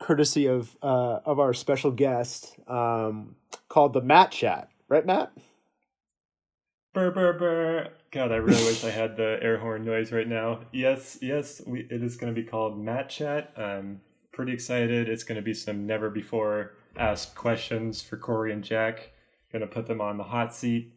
[0.00, 3.36] courtesy of uh, of our special guest um,
[3.68, 4.70] called the Matt Chat.
[4.88, 5.32] Right, Matt?
[6.92, 7.88] Burr, burr, burr.
[8.14, 10.60] God, I really wish I had the air horn noise right now.
[10.70, 13.52] Yes, yes, we, it is going to be called Matt Chat.
[13.58, 15.08] I'm pretty excited.
[15.08, 19.10] It's going to be some never before asked questions for Corey and Jack.
[19.50, 20.94] Going to put them on the hot seat.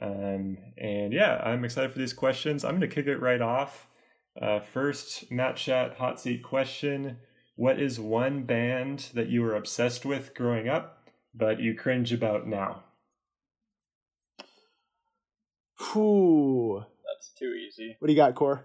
[0.00, 2.64] Um, and yeah, I'm excited for these questions.
[2.64, 3.88] I'm going to kick it right off.
[4.40, 7.16] Uh, first, Matt Chat hot seat question
[7.56, 12.46] what is one band that you were obsessed with growing up, but you cringe about
[12.46, 12.84] now?
[15.80, 16.84] Whew.
[17.06, 17.96] That's too easy.
[17.98, 18.64] What do you got, Core?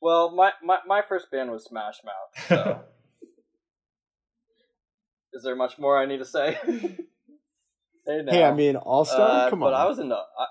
[0.00, 2.48] Well, my, my, my first band was Smash Mouth.
[2.48, 2.80] So.
[5.32, 6.58] is there much more I need to say?
[8.06, 9.46] hey, hey, I mean, All Star.
[9.46, 9.72] Uh, Come but on.
[9.72, 10.16] But I was in the.
[10.16, 10.46] I,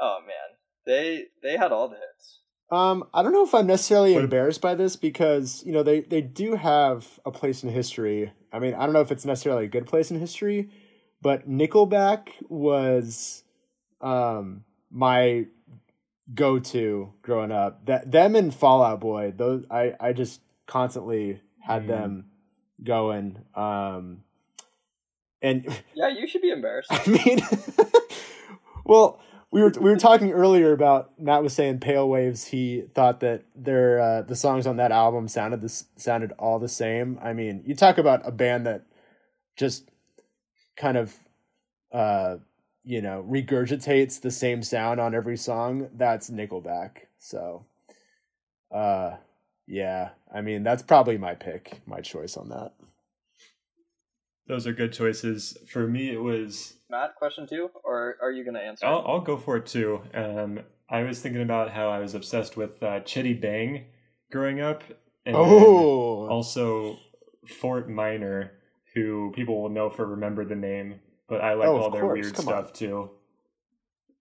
[0.00, 2.40] oh man, they they had all the hits.
[2.70, 6.20] Um, I don't know if I'm necessarily embarrassed by this because you know they they
[6.20, 8.32] do have a place in history.
[8.52, 10.70] I mean, I don't know if it's necessarily a good place in history,
[11.20, 13.42] but Nickelback was
[14.00, 15.46] um my
[16.34, 17.86] go to growing up.
[17.86, 21.88] That them and Fall Out Boy, those I I just constantly had mm.
[21.88, 22.24] them
[22.82, 23.44] going.
[23.54, 24.22] Um,
[25.42, 26.90] and yeah, you should be embarrassed.
[26.92, 27.40] I mean,
[28.84, 32.46] well we were we were talking earlier about Matt was saying Pale Waves.
[32.46, 36.68] He thought that their uh, the songs on that album sounded this sounded all the
[36.68, 37.18] same.
[37.22, 38.84] I mean, you talk about a band that
[39.56, 39.87] just
[40.78, 41.14] kind of
[41.92, 42.36] uh
[42.84, 45.88] you know regurgitates the same sound on every song.
[45.94, 47.08] That's Nickelback.
[47.18, 47.66] So,
[48.74, 49.16] uh,
[49.66, 50.10] yeah.
[50.34, 52.72] I mean, that's probably my pick, my choice on that.
[54.46, 55.58] Those are good choices.
[55.68, 58.86] For me, it was Matt, question two, or are you going to answer?
[58.86, 60.00] I'll, I'll go for it too.
[60.14, 63.84] Um, I was thinking about how I was obsessed with uh, Chiddy Bang
[64.32, 64.82] growing up,
[65.26, 66.96] and oh, also
[67.46, 68.52] Fort Minor,
[68.94, 72.20] who people will know for remember the name, but I like oh, all their course.
[72.22, 72.72] weird Come stuff on.
[72.72, 73.10] too.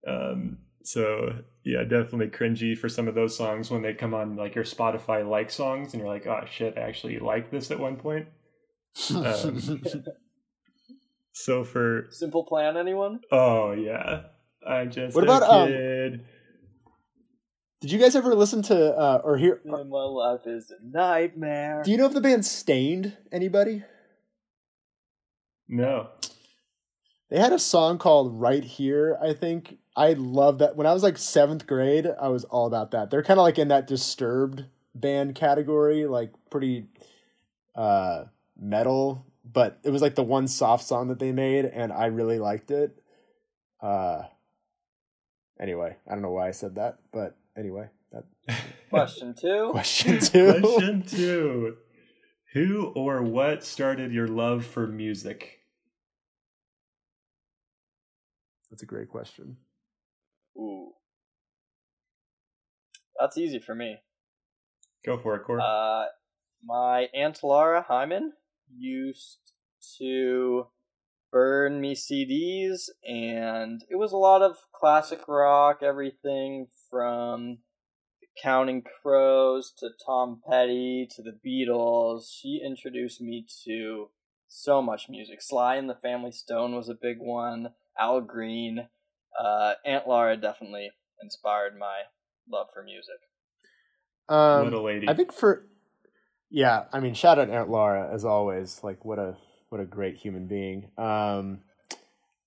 [0.08, 1.34] Um, so
[1.66, 5.28] yeah, definitely cringy for some of those songs when they come on like your Spotify
[5.28, 8.28] like songs, and you're like, oh shit, I actually like this at one point.
[9.14, 9.62] Um,
[11.34, 13.20] so for Simple Plan, anyone?
[13.32, 14.24] Oh yeah,
[14.68, 16.22] I just what about um?
[17.80, 19.62] Did you guys ever listen to uh, or hear?
[19.64, 21.84] My life is a nightmare.
[21.84, 23.84] Do you know if the band Staind Anybody?
[25.68, 26.10] No.
[27.30, 30.76] They had a song called "Right Here." I think I love that.
[30.76, 33.10] When I was like seventh grade, I was all about that.
[33.10, 36.86] They're kind of like in that disturbed band category, like pretty
[37.76, 38.26] uh,
[38.58, 42.40] metal but it was like the one soft song that they made and I really
[42.40, 43.02] liked it.
[43.82, 44.24] Uh
[45.60, 48.26] anyway, I don't know why I said that, but anyway, that
[48.90, 49.70] Question two.
[49.72, 50.60] question two.
[50.60, 51.78] Question two.
[52.54, 55.57] Who or what started your love for music?
[58.70, 59.58] That's a great question.
[60.58, 60.92] Ooh.
[63.20, 63.98] That's easy for me.
[65.06, 65.62] Go for it, Core.
[65.62, 66.06] Uh,
[66.64, 68.34] my Aunt Laura Hyman
[68.78, 69.40] used
[70.00, 70.68] to
[71.32, 77.60] burn me CDs, and it was a lot of classic rock, everything from
[78.22, 82.26] the Counting Crows to Tom Petty to the Beatles.
[82.32, 84.10] She introduced me to
[84.48, 85.42] so much music.
[85.42, 87.70] Sly and the Family Stone was a big one.
[88.00, 88.88] Al Green.
[89.40, 90.90] Uh, Aunt Laura definitely
[91.22, 92.02] inspired my
[92.50, 93.20] love for music.
[94.30, 95.08] Um, what a lady.
[95.08, 95.68] I think for
[96.50, 98.82] yeah, I mean, shout out Aunt Laura as always.
[98.84, 99.36] Like, what a
[99.70, 100.90] what a great human being.
[100.98, 101.60] Um,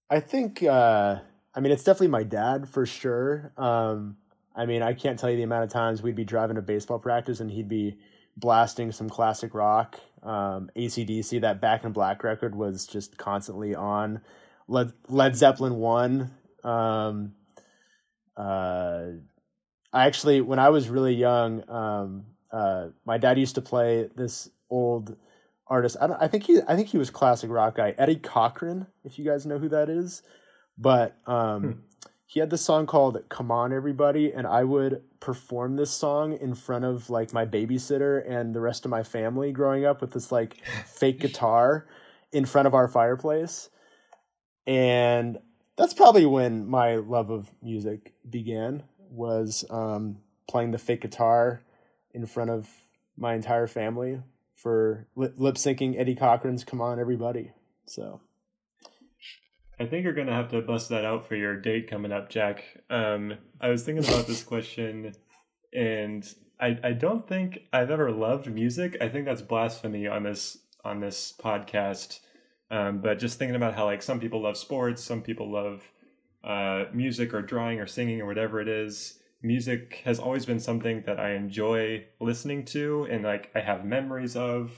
[0.08, 1.16] I think, uh,
[1.54, 3.52] I mean, it's definitely my dad for sure.
[3.56, 4.16] Um,
[4.56, 6.98] I mean, I can't tell you the amount of times we'd be driving to baseball
[6.98, 7.98] practice and he'd be
[8.36, 10.00] blasting some classic rock.
[10.22, 14.22] Um, ACDC, that Back in Black record was just constantly on.
[14.70, 16.30] Led, Led Zeppelin 1.
[16.62, 17.34] Um,
[18.36, 19.02] uh,
[19.92, 24.48] I actually, when I was really young, um, uh, my dad used to play this
[24.70, 25.16] old
[25.66, 25.96] artist.
[26.00, 26.22] I don't.
[26.22, 26.60] I think he.
[26.66, 27.94] I think he was classic rock guy.
[27.98, 30.22] Eddie Cochran, if you guys know who that is.
[30.78, 31.72] But um, Hmm.
[32.26, 36.54] he had this song called "Come On Everybody," and I would perform this song in
[36.54, 40.30] front of like my babysitter and the rest of my family growing up with this
[40.32, 41.86] like fake guitar
[42.32, 43.70] in front of our fireplace.
[44.70, 45.40] And
[45.76, 51.64] that's probably when my love of music began was um, playing the fake guitar
[52.14, 52.68] in front of
[53.16, 54.22] my entire family
[54.54, 57.50] for lip syncing Eddie Cochran's "Come On Everybody."
[57.86, 58.20] So
[59.80, 62.62] I think you're gonna have to bust that out for your date coming up, Jack.
[62.88, 65.14] Um, I was thinking about this question,
[65.74, 68.96] and I I don't think I've ever loved music.
[69.00, 72.20] I think that's blasphemy on this on this podcast.
[72.70, 75.82] Um, but just thinking about how like some people love sports, some people love
[76.44, 79.18] uh, music or drawing or singing or whatever it is.
[79.42, 84.36] Music has always been something that I enjoy listening to, and like I have memories
[84.36, 84.72] of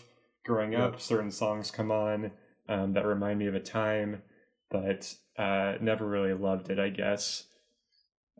[0.44, 1.00] growing up.
[1.00, 2.30] Certain songs come on
[2.68, 4.22] um, that remind me of a time
[4.72, 7.44] but uh, never really loved it, I guess.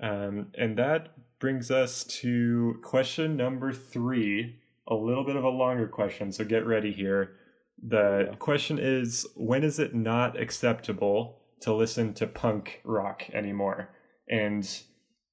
[0.01, 4.57] Um, and that brings us to question number three,
[4.89, 7.37] a little bit of a longer question, so get ready here.
[7.83, 8.35] The Yeah.
[8.37, 13.91] question is when is it not acceptable to listen to punk rock anymore?
[14.29, 14.69] And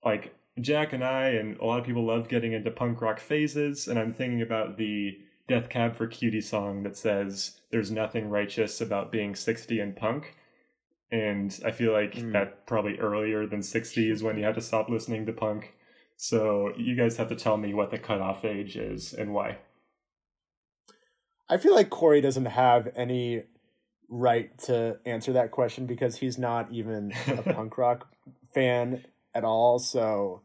[0.04, 3.88] like Jack and I, and a lot of people love getting into punk rock phases,
[3.88, 8.82] and I'm thinking about the Death Cab for Cutie song that says, There's nothing righteous
[8.82, 10.36] about being 60 and punk
[11.12, 12.34] and I feel like Mm.
[12.34, 15.74] that probably earlier than 60 is when you had to stop listening to punk.
[16.16, 19.58] So you guys have to tell me what the cutoff age is and why.
[21.50, 23.44] I feel like Corey doesn't have any
[24.08, 28.08] right to answer that question because he's not even a punk rock
[28.54, 29.80] fan at all.
[29.80, 30.42] So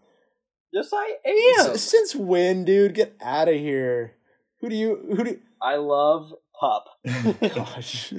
[0.72, 1.70] Yes, I am.
[1.74, 2.94] S- since when, dude?
[2.94, 4.16] Get out of here.
[4.60, 5.14] Who do you?
[5.16, 5.38] Who do?
[5.62, 6.86] I love Pup.
[7.54, 8.12] Gosh.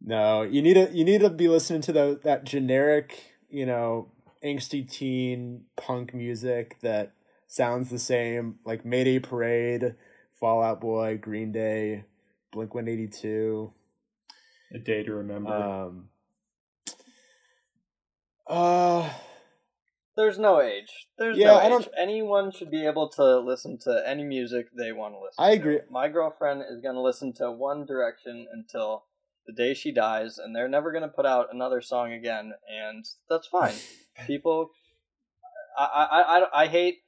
[0.00, 4.10] no, you need to you need to be listening to the that generic, you know,
[4.44, 7.12] angsty teen punk music that
[7.46, 9.94] sounds the same, like Mayday Parade,
[10.40, 12.04] Fall Out Boy, Green Day,
[12.50, 13.72] Blink One Eighty Two.
[14.74, 15.52] A day to remember.
[15.52, 16.08] Um.
[18.46, 19.08] Uh,
[20.16, 21.06] There's no age.
[21.18, 21.70] There's Yeah, no I age.
[21.70, 25.50] don't- Anyone should be able to listen to any music they want to listen I
[25.54, 25.60] to.
[25.60, 25.80] agree.
[25.88, 29.04] My girlfriend is going to listen to One Direction until
[29.46, 33.04] the day she dies, and they're never going to put out another song again, and
[33.28, 33.74] that's fine.
[34.26, 34.70] People,
[35.78, 36.98] I, I, I, I hate.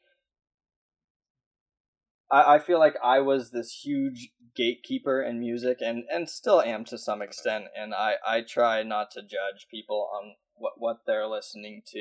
[2.33, 6.85] I, I feel like I was this huge gatekeeper in music, and, and still am
[6.87, 11.27] to some extent, and I, I try not to judge people on what, what they're
[11.27, 11.99] listening to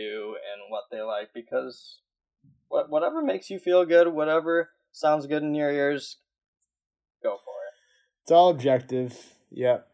[0.51, 1.99] and what they like because
[2.69, 6.17] what, whatever makes you feel good, whatever sounds good in your ears,
[7.21, 7.73] go for it.
[8.23, 9.33] it's all objective.
[9.51, 9.87] Yep.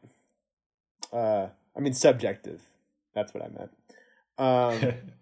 [1.11, 2.61] Uh, I mean subjective.
[3.16, 3.72] That's what I meant.
[4.38, 4.93] Um.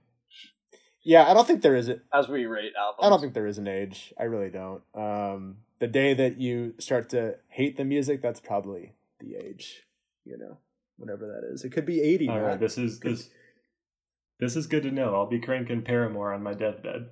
[1.07, 3.45] Yeah, I don't think there is a, As we rate albums, I don't think there
[3.45, 4.11] is an age.
[4.19, 4.81] I really don't.
[4.95, 9.83] Um, the day that you start to hate the music, that's probably the age.
[10.25, 10.57] You know,
[10.97, 11.63] whatever that is.
[11.63, 12.27] It could be eighty.
[12.27, 12.43] All man.
[12.43, 13.29] right, this is this.
[14.39, 15.13] This is good to know.
[15.13, 17.09] I'll be cranking Paramore on my deathbed.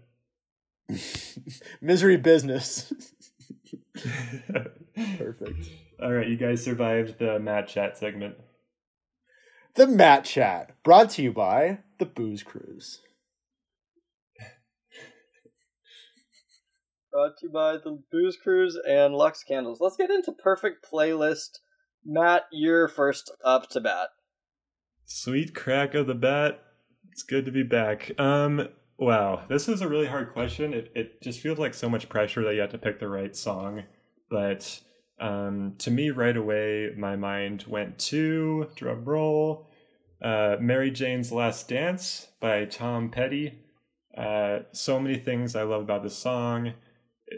[1.82, 2.92] Misery business.
[5.18, 5.70] Perfect.
[6.02, 8.36] All right, you guys survived the Matt chat segment.
[9.76, 13.00] the Matt Chat, brought to you by the Booze Cruise.
[17.14, 19.80] Brought to you by the Booze Cruise and Lux Candles.
[19.80, 21.60] Let's get into perfect playlist.
[22.04, 24.10] Matt, you're first up to bat.
[25.06, 26.60] Sweet crack of the bat.
[27.12, 28.20] It's good to be back.
[28.20, 30.74] Um, wow, this is a really hard question.
[30.74, 33.36] It it just feels like so much pressure that you have to pick the right
[33.36, 33.84] song.
[34.32, 34.82] But
[35.20, 39.70] um, to me, right away, my mind went to drum roll,
[40.20, 43.60] uh, Mary Jane's Last Dance by Tom Petty.
[44.18, 46.74] Uh, so many things I love about this song.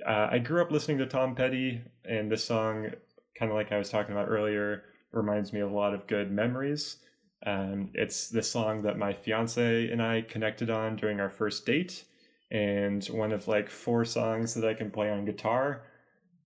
[0.06, 2.90] Uh, I grew up listening to Tom Petty, and this song,
[3.38, 6.32] kind of like I was talking about earlier, reminds me of a lot of good
[6.32, 6.98] memories.
[7.46, 12.04] Um, it's the song that my fiance and I connected on during our first date,
[12.52, 15.84] and one of like four songs that I can play on guitar.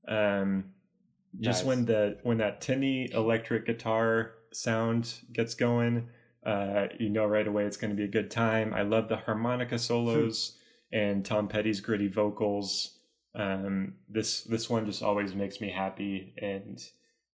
[0.08, 0.66] Um,
[1.40, 1.68] just Nice.
[1.68, 6.10] when the when that tinny electric guitar sound gets going,
[6.46, 8.74] uh, you know right away it's going to be a good time.
[8.74, 10.58] I love the harmonica solos
[10.92, 12.99] and Tom Petty's gritty vocals.
[13.40, 16.78] Um, this this one just always makes me happy, and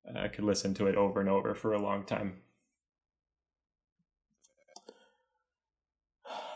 [0.08, 2.42] uh, I could listen to it over and over for a long time.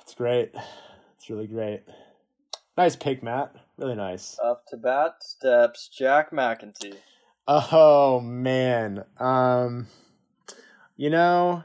[0.04, 0.52] It's great.
[1.16, 1.82] It's really great.
[2.78, 3.56] Nice pick, Matt.
[3.78, 4.38] Really nice.
[4.44, 6.98] Up to bat steps Jack McEntee.
[7.48, 9.04] Oh man.
[9.20, 9.88] Um
[10.96, 11.64] you know,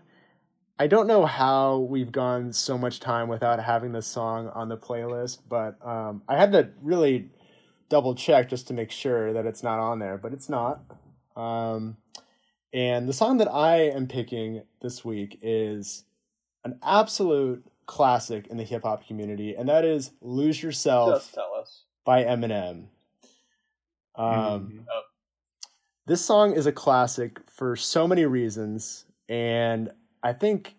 [0.78, 4.76] I don't know how we've gone so much time without having this song on the
[4.76, 7.30] playlist, but um I had to really
[7.88, 10.80] double check just to make sure that it's not on there, but it's not.
[11.36, 11.96] Um
[12.72, 16.04] and the song that I am picking this week is
[16.64, 21.82] an absolute classic in the hip hop community, and that is Lose Yourself tell us.
[22.04, 22.86] by Eminem.
[24.16, 24.26] Um,
[24.72, 24.84] Mhm.
[26.06, 30.74] this song is a classic for so many reasons, and I think,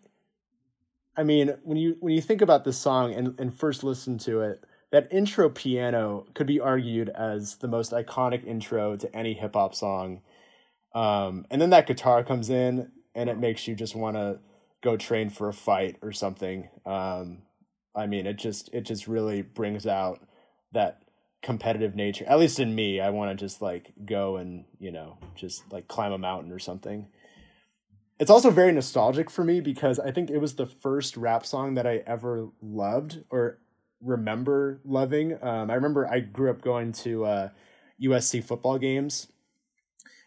[1.18, 4.42] I mean, when you when you think about this song and and first listen to
[4.42, 9.54] it, that intro piano could be argued as the most iconic intro to any hip
[9.54, 10.22] hop song.
[10.94, 14.40] Um, and then that guitar comes in, and it makes you just want to
[14.82, 16.70] go train for a fight or something.
[16.86, 17.40] Um,
[17.96, 20.22] I mean, it just it just really brings out
[20.74, 21.02] that
[21.42, 22.26] competitive nature.
[22.28, 25.88] At least in me, I want to just like go and you know just like
[25.88, 27.08] climb a mountain or something.
[28.18, 31.74] It's also very nostalgic for me because I think it was the first rap song
[31.74, 33.60] that I ever loved or
[34.06, 35.38] remember loving.
[35.42, 37.50] Um, I remember I grew up going to uh,
[38.02, 39.28] USC football games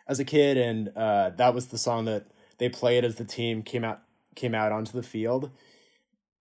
[0.07, 2.27] as a kid, and uh, that was the song that
[2.59, 4.03] they played as the team came out
[4.35, 5.51] came out onto the field.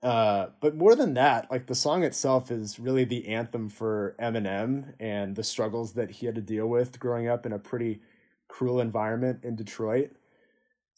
[0.04, 4.94] Uh, but more than that, like the song itself is really the anthem for Eminem
[5.00, 8.02] and the struggles that he had to deal with growing up in a pretty
[8.48, 10.12] cruel environment in Detroit.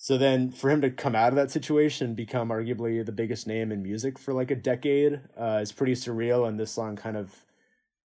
[0.01, 3.45] So then for him to come out of that situation and become arguably the biggest
[3.45, 6.47] name in music for like a decade uh, is pretty surreal.
[6.47, 7.43] And this song kind of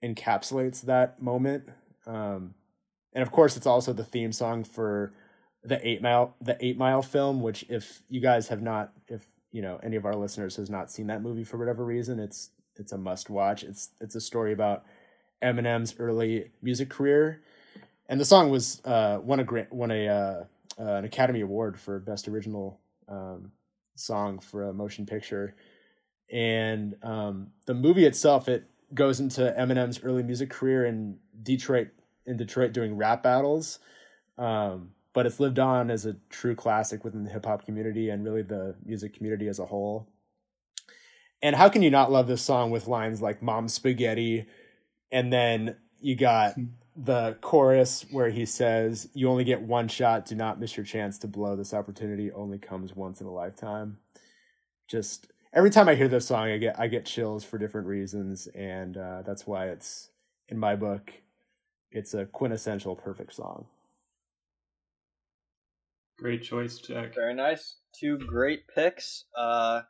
[0.03, 1.69] encapsulates that moment.
[2.05, 2.55] Um,
[3.13, 5.15] and of course, it's also the theme song for
[5.63, 7.41] the Eight Mile, the Eight Mile film.
[7.41, 10.91] Which, if you guys have not, if you know any of our listeners has not
[10.91, 13.63] seen that movie for whatever reason, it's it's a must watch.
[13.63, 14.85] It's it's a story about
[15.41, 17.41] Eminem's early music career,
[18.09, 20.45] and the song was uh, won a grant, won a uh,
[20.79, 23.53] uh, an Academy Award for best original um,
[23.97, 25.55] song for a motion picture,
[26.33, 31.89] and um, the movie itself it goes into Eminem's early music career in Detroit
[32.27, 33.79] in Detroit doing rap battles.
[34.39, 38.25] Um, but it's lived on as a true classic within the hip hop community and
[38.25, 40.09] really the music community as a whole.
[41.41, 44.47] And how can you not love this song with lines like "Mom Spaghetti,"
[45.13, 46.57] and then you got
[46.97, 50.27] the chorus where he says, "You only get one shot.
[50.27, 51.57] Do not miss your chance to blow.
[51.57, 53.99] This opportunity only comes once in a lifetime."
[54.89, 58.47] Just every time I hear this song, I get I get chills for different reasons,
[58.49, 60.11] and uh, that's why it's
[60.49, 61.13] in my book.
[61.91, 63.67] It's a quintessential perfect song.
[66.19, 67.15] Great choice, Jack.
[67.15, 67.77] Very nice.
[67.99, 69.25] Two great picks.
[69.37, 69.83] Uh,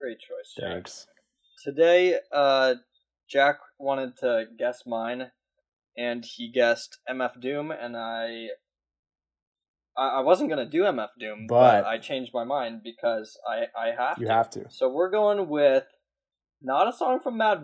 [0.00, 0.54] great choice.
[0.58, 0.72] Jack.
[0.72, 1.06] Thanks.
[1.64, 2.74] Today, uh,
[3.28, 5.30] Jack wanted to guess mine,
[5.96, 8.48] and he guessed MF Doom, and I,
[9.96, 13.66] I, I wasn't gonna do MF Doom, but, But- I changed my mind because I,
[13.78, 14.32] I have You to.
[14.32, 14.66] have to.
[14.70, 15.84] So we're going with
[16.62, 17.62] not a song from Mad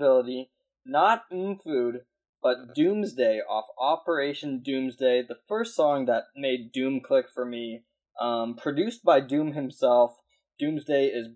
[0.85, 2.01] not Mm Food,
[2.43, 7.85] but Doomsday off Operation Doomsday, the first song that made Doom click for me.
[8.21, 10.17] Um, produced by Doom himself,
[10.59, 11.29] Doomsday is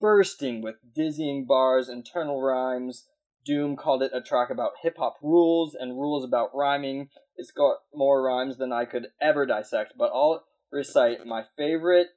[0.00, 3.06] bursting with dizzying bars, internal rhymes.
[3.44, 7.08] Doom called it a track about hip hop rules and rules about rhyming.
[7.36, 12.08] It's got more rhymes than I could ever dissect, but I'll recite my favorite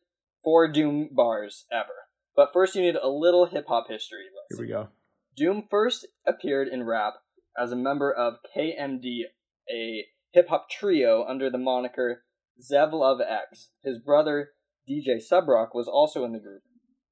[0.44, 2.08] four Doom bars ever.
[2.36, 4.26] But first, you need a little hip hop history.
[4.50, 4.90] Here we go.
[5.36, 7.16] Doom first appeared in rap
[7.58, 9.24] as a member of KMD,
[9.70, 12.24] a hip hop trio under the moniker
[12.62, 13.70] Zev Love X.
[13.84, 14.52] His brother,
[14.90, 16.62] DJ Subroc, was also in the group.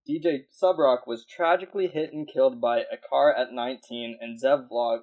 [0.08, 5.02] DJ Subroc was tragically hit and killed by a car at 19, and Zev Love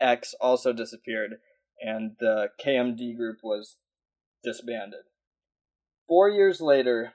[0.00, 1.36] X also disappeared,
[1.80, 3.76] and the KMD group was
[4.42, 5.04] disbanded.
[6.06, 7.12] Four years later,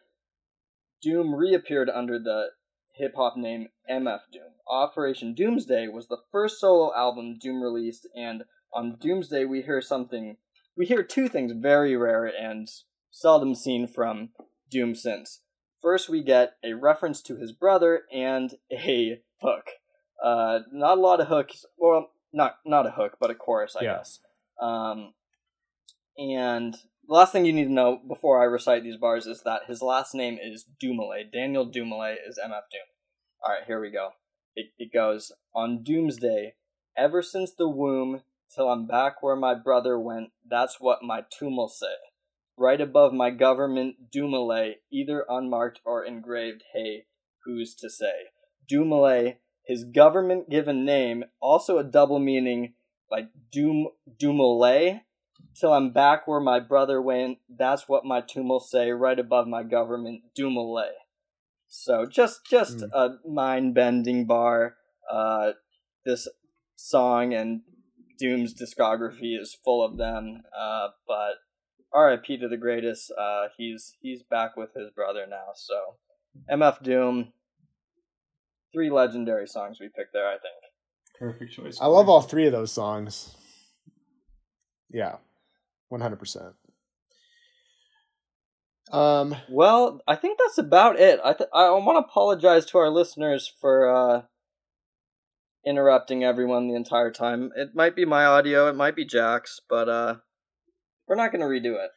[1.02, 2.52] Doom reappeared under the
[2.96, 4.54] hip hop name MF Doom.
[4.70, 10.38] Operation Doomsday was the first solo album Doom released, and on Doomsday we hear something.
[10.78, 12.68] We hear two things very rare and
[13.10, 14.30] seldom seen from
[14.70, 15.42] Doom since.
[15.84, 19.66] First, we get a reference to his brother and a hook.
[20.24, 21.66] Uh, not a lot of hooks.
[21.78, 23.98] Well, not not a hook, but a chorus, I Yeah.
[23.98, 24.20] guess.
[24.60, 25.14] Um,
[26.18, 26.74] and
[27.06, 29.82] the last thing you need to know before I recite these bars is that his
[29.82, 31.30] last name is Dumile.
[31.32, 32.88] Daniel Dumile is MF Doom.
[33.44, 34.12] All right, here we go.
[34.56, 36.54] It, it goes on Doomsday.
[36.96, 38.22] Ever since the womb
[38.56, 40.32] till I'm back where my brother went.
[40.48, 41.96] That's what my tomb will say.
[42.58, 46.64] Right above my government Dumile, either unmarked or engraved.
[46.74, 47.06] Hey,
[47.46, 48.28] who's to say?
[48.72, 52.74] Dumile, his government given name, also a double meaning
[53.10, 53.88] like Doom
[54.22, 55.02] Dumile
[55.60, 57.40] till I'm back where my brother went.
[57.50, 60.90] That's what my tomb will say, right above my government, Dumile.
[61.68, 62.90] So just just Mm.
[62.94, 64.78] a mind bending bar.
[65.10, 65.54] Uh,
[66.06, 66.28] this
[66.76, 67.62] song and
[68.20, 70.44] Doom's discography is full of them.
[70.56, 71.36] Uh, but
[71.94, 72.38] R.I.P.
[72.38, 73.12] to the greatest.
[73.18, 75.48] Uh, he's he's back with his brother now.
[75.56, 75.96] So
[76.52, 77.34] MF Doom.
[78.74, 80.56] Three legendary songs we picked there, I think.
[81.20, 81.78] Perfect choice.
[81.80, 83.36] I love all three of those songs.
[84.90, 85.18] Yeah,
[85.90, 86.56] one hundred percent.
[88.92, 91.20] Um, Well, I think that's about it.
[91.24, 94.22] I th- I want to apologize to our listeners for uh,
[95.66, 97.52] interrupting everyone the entire time.
[97.56, 100.16] It might be my audio, it might be Jack's, but uh,
[101.08, 101.92] we're not going to redo it.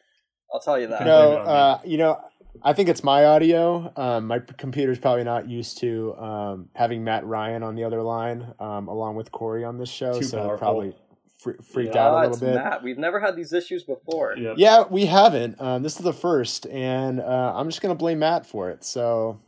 [0.53, 1.03] I'll tell you that.
[1.03, 1.05] Okay.
[1.05, 1.53] no, blame it on me.
[1.53, 2.21] uh, you know,
[2.63, 3.93] I think it's my audio.
[3.97, 8.55] Um, my computer's probably not used to um, having Matt Ryan on the other line,
[8.61, 10.59] um, along with Corey on this show, Too so powerful.
[10.59, 10.95] probably
[11.39, 12.55] fre- freaked Ah, out a little bit.
[12.55, 12.83] Matt.
[12.83, 14.37] We've never had these issues before.
[14.39, 14.55] Yep.
[14.59, 15.61] Yeah, we haven't.
[15.61, 18.85] Um, this is the first, and uh, I'm just gonna blame Matt for it.
[18.85, 19.41] So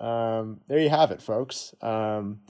[0.00, 1.74] um, there you have it, folks.
[1.82, 2.40] Um,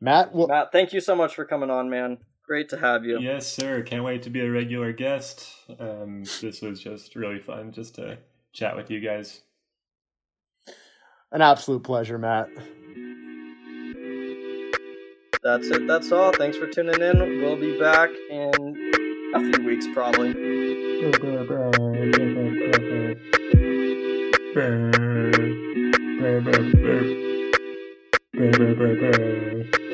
[0.00, 2.18] Matt, well, Matt, thank you so much for coming on, man.
[2.46, 3.18] Great to have you.
[3.20, 3.82] Yes, sir.
[3.82, 5.48] Can't wait to be a regular guest.
[5.80, 8.18] Um, this was just really fun just to
[8.52, 9.40] chat with you guys.
[11.32, 12.48] An absolute pleasure, Matt.
[15.42, 15.86] That's it.
[15.86, 16.32] That's all.
[16.32, 17.18] Thanks for tuning in.
[17.42, 20.32] We'll be back in a few weeks, probably.